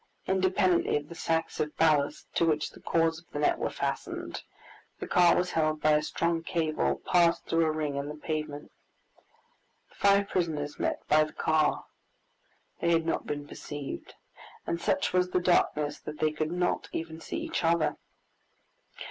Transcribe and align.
Independently 0.25 0.97
of 0.97 1.09
the 1.09 1.13
sacks 1.13 1.59
of 1.59 1.77
ballast, 1.77 2.25
to 2.33 2.43
which 2.43 2.71
the 2.71 2.79
cords 2.81 3.19
of 3.19 3.25
the 3.31 3.37
net 3.37 3.59
were 3.59 3.69
fastened, 3.69 4.41
the 4.99 5.05
car 5.07 5.35
was 5.35 5.51
held 5.51 5.79
by 5.79 5.91
a 5.91 6.01
strong 6.01 6.41
cable 6.41 7.03
passed 7.05 7.45
through 7.45 7.65
a 7.67 7.71
ring 7.71 7.97
in 7.97 8.09
the 8.09 8.15
pavement. 8.15 8.71
The 9.89 9.95
five 9.95 10.27
prisoners 10.27 10.79
met 10.79 11.07
by 11.07 11.23
the 11.25 11.33
car. 11.33 11.85
They 12.79 12.89
had 12.89 13.05
not 13.05 13.27
been 13.27 13.47
perceived, 13.47 14.15
and 14.65 14.81
such 14.81 15.13
was 15.13 15.29
the 15.29 15.39
darkness 15.39 15.99
that 15.99 16.17
they 16.17 16.31
could 16.31 16.51
not 16.51 16.89
even 16.91 17.19
see 17.21 17.37
each 17.37 17.63
other. 17.63 17.97